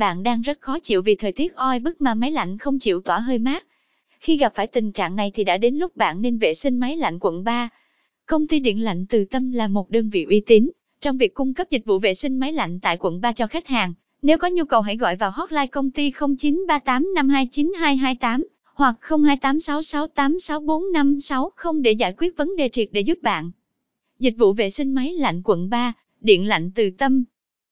bạn 0.00 0.22
đang 0.22 0.42
rất 0.42 0.60
khó 0.60 0.78
chịu 0.78 1.02
vì 1.02 1.14
thời 1.14 1.32
tiết 1.32 1.54
oi 1.54 1.78
bức 1.78 2.00
mà 2.00 2.14
máy 2.14 2.30
lạnh 2.30 2.58
không 2.58 2.78
chịu 2.78 3.00
tỏa 3.00 3.18
hơi 3.18 3.38
mát. 3.38 3.64
Khi 4.20 4.36
gặp 4.36 4.54
phải 4.54 4.66
tình 4.66 4.92
trạng 4.92 5.16
này 5.16 5.30
thì 5.34 5.44
đã 5.44 5.56
đến 5.56 5.74
lúc 5.74 5.96
bạn 5.96 6.22
nên 6.22 6.38
vệ 6.38 6.54
sinh 6.54 6.78
máy 6.78 6.96
lạnh 6.96 7.18
quận 7.20 7.44
3. 7.44 7.68
Công 8.26 8.46
ty 8.46 8.60
điện 8.60 8.84
lạnh 8.84 9.06
Từ 9.06 9.24
Tâm 9.24 9.52
là 9.52 9.68
một 9.68 9.90
đơn 9.90 10.10
vị 10.10 10.24
uy 10.24 10.42
tín 10.46 10.70
trong 11.00 11.16
việc 11.16 11.34
cung 11.34 11.54
cấp 11.54 11.70
dịch 11.70 11.84
vụ 11.84 11.98
vệ 11.98 12.14
sinh 12.14 12.38
máy 12.38 12.52
lạnh 12.52 12.80
tại 12.80 12.96
quận 13.00 13.20
3 13.20 13.32
cho 13.32 13.46
khách 13.46 13.66
hàng. 13.66 13.94
Nếu 14.22 14.38
có 14.38 14.48
nhu 14.48 14.64
cầu 14.64 14.80
hãy 14.80 14.96
gọi 14.96 15.16
vào 15.16 15.30
hotline 15.30 15.66
công 15.66 15.90
ty 15.90 16.10
0938529228 16.10 18.42
hoặc 18.74 18.94
0286686456 19.00 21.82
để 21.82 21.92
giải 21.92 22.14
quyết 22.18 22.36
vấn 22.36 22.56
đề 22.56 22.68
triệt 22.68 22.88
để 22.92 23.00
giúp 23.00 23.18
bạn. 23.22 23.50
Dịch 24.18 24.34
vụ 24.38 24.52
vệ 24.52 24.70
sinh 24.70 24.94
máy 24.94 25.12
lạnh 25.12 25.42
quận 25.44 25.70
3, 25.70 25.92
điện 26.20 26.46
lạnh 26.46 26.70
Từ 26.74 26.90
Tâm. 26.90 27.24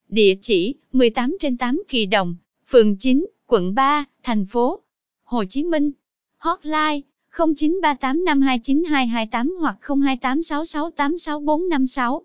Địa 0.08 0.34
chỉ 0.40 0.74
18 0.92 1.36
trên 1.40 1.56
8 1.56 1.82
Kỳ 1.88 2.06
Đồng, 2.06 2.36
phường 2.66 2.96
9, 2.96 3.26
quận 3.46 3.74
3, 3.74 4.04
thành 4.22 4.46
phố 4.46 4.80
Hồ 5.24 5.44
Chí 5.44 5.64
Minh. 5.64 5.90
Hotline 6.36 7.00
0938529228 7.32 9.60
hoặc 9.60 9.76
0286686456. 9.80 12.20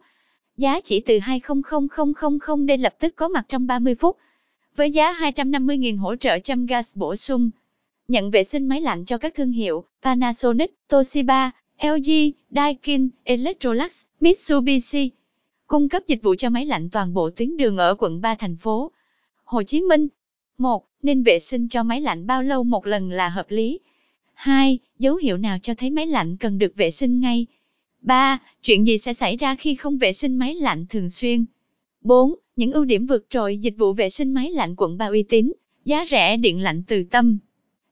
Giá 0.57 0.79
chỉ 0.83 0.99
từ 0.99 1.19
200,000 1.19 2.65
để 2.65 2.77
lập 2.77 2.95
tức 2.99 3.15
có 3.15 3.27
mặt 3.27 3.45
trong 3.49 3.67
30 3.67 3.95
phút. 3.95 4.17
Với 4.75 4.91
giá 4.91 5.13
250.000 5.13 5.99
hỗ 5.99 6.15
trợ 6.15 6.39
chăm 6.39 6.65
gas 6.65 6.97
bổ 6.97 7.15
sung. 7.15 7.49
Nhận 8.07 8.31
vệ 8.31 8.43
sinh 8.43 8.67
máy 8.67 8.81
lạnh 8.81 9.05
cho 9.05 9.17
các 9.17 9.35
thương 9.35 9.51
hiệu 9.51 9.83
Panasonic, 10.01 10.87
Toshiba, 10.87 11.51
LG, 11.81 12.11
Daikin, 12.51 13.09
Electrolux, 13.23 14.05
Mitsubishi. 14.19 15.11
Cung 15.67 15.89
cấp 15.89 16.03
dịch 16.07 16.23
vụ 16.23 16.35
cho 16.35 16.49
máy 16.49 16.65
lạnh 16.65 16.89
toàn 16.89 17.13
bộ 17.13 17.29
tuyến 17.29 17.57
đường 17.57 17.77
ở 17.77 17.95
quận 17.99 18.21
3 18.21 18.35
thành 18.35 18.55
phố 18.55 18.91
Hồ 19.43 19.63
Chí 19.63 19.81
Minh. 19.81 20.07
1. 20.57 20.85
Nên 21.01 21.23
vệ 21.23 21.39
sinh 21.39 21.67
cho 21.67 21.83
máy 21.83 22.01
lạnh 22.01 22.27
bao 22.27 22.43
lâu 22.43 22.63
một 22.63 22.87
lần 22.87 23.11
là 23.11 23.29
hợp 23.29 23.45
lý? 23.49 23.79
2. 24.33 24.79
Dấu 24.99 25.15
hiệu 25.15 25.37
nào 25.37 25.57
cho 25.61 25.73
thấy 25.75 25.89
máy 25.89 26.05
lạnh 26.05 26.37
cần 26.37 26.57
được 26.57 26.75
vệ 26.75 26.91
sinh 26.91 27.19
ngay? 27.19 27.45
3. 28.01 28.39
Chuyện 28.63 28.87
gì 28.87 28.97
sẽ 28.97 29.13
xảy 29.13 29.35
ra 29.35 29.55
khi 29.55 29.75
không 29.75 29.97
vệ 29.97 30.13
sinh 30.13 30.35
máy 30.35 30.55
lạnh 30.55 30.85
thường 30.89 31.09
xuyên? 31.09 31.45
4. 32.01 32.35
Những 32.55 32.71
ưu 32.71 32.85
điểm 32.85 33.05
vượt 33.05 33.25
trội 33.29 33.57
dịch 33.57 33.77
vụ 33.77 33.93
vệ 33.93 34.09
sinh 34.09 34.33
máy 34.33 34.51
lạnh 34.51 34.75
quận 34.77 34.97
3 34.97 35.05
uy 35.05 35.23
tín, 35.23 35.51
giá 35.85 36.05
rẻ 36.09 36.37
điện 36.37 36.59
lạnh 36.59 36.83
từ 36.87 37.03
tâm. 37.03 37.37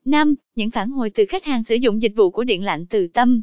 5. 0.06 0.36
Những 0.56 0.72
phản 0.72 0.90
hồi 0.90 1.10
từ 1.10 1.26
khách 1.30 1.44
hàng 1.44 1.64
sử 1.64 1.76
dụng 1.76 2.02
dịch 2.02 2.14
vụ 2.16 2.30
của 2.30 2.44
điện 2.44 2.64
lạnh 2.64 2.86
từ 2.86 3.08
tâm. 3.08 3.42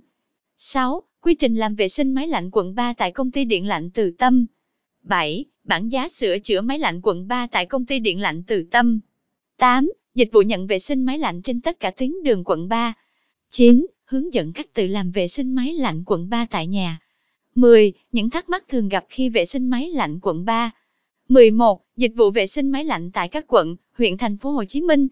6. 0.57 1.03
Quy 1.29 1.35
trình 1.35 1.55
làm 1.55 1.75
vệ 1.75 1.89
sinh 1.89 2.15
máy 2.15 2.27
lạnh 2.27 2.51
quận 2.53 2.75
3 2.75 2.93
tại 2.93 3.13
công 3.13 3.31
ty 3.31 3.45
điện 3.45 3.67
lạnh 3.67 3.91
từ 3.91 4.11
tâm. 4.19 4.47
7. 5.03 5.45
Bản 5.65 5.89
giá 5.89 6.09
sửa 6.09 6.39
chữa 6.39 6.61
máy 6.61 6.79
lạnh 6.79 7.01
quận 7.03 7.29
3 7.29 7.47
tại 7.47 7.67
công 7.67 7.87
ty 7.87 7.99
điện 7.99 8.21
lạnh 8.21 8.43
từ 8.47 8.65
tâm. 8.71 9.01
8. 9.59 9.93
Dịch 10.15 10.29
vụ 10.33 10.43
nhận 10.43 10.67
vệ 10.67 10.79
sinh 10.79 11.05
máy 11.05 11.19
lạnh 11.19 11.43
trên 11.43 11.61
tất 11.61 11.81
cả 11.81 11.91
tuyến 11.91 12.13
đường 12.25 12.45
quận 12.45 12.69
3. 12.69 12.95
9. 13.51 13.87
Hướng 14.05 14.33
dẫn 14.33 14.53
cách 14.53 14.75
tự 14.75 14.87
làm 14.87 15.11
vệ 15.11 15.29
sinh 15.29 15.55
máy 15.55 15.73
lạnh 15.73 16.03
quận 16.07 16.29
3 16.29 16.47
tại 16.51 16.67
nhà. 16.67 16.99
10. 17.55 17.93
Những 18.13 18.31
thắc 18.31 18.49
mắc 18.49 18.65
thường 18.69 18.89
gặp 18.89 19.05
khi 19.09 19.29
vệ 19.29 19.45
sinh 19.45 19.71
máy 19.71 19.89
lạnh 19.89 20.19
quận 20.23 20.45
3. 20.45 20.71
11. 21.29 21.83
Dịch 21.97 22.13
vụ 22.17 22.31
vệ 22.31 22.47
sinh 22.47 22.71
máy 22.71 22.85
lạnh 22.85 23.11
tại 23.11 23.29
các 23.29 23.45
quận, 23.49 23.77
huyện 23.93 24.19
thành 24.19 24.37
phố 24.37 24.51
Hồ 24.51 24.65
Chí 24.65 24.83
Minh. 24.83 25.09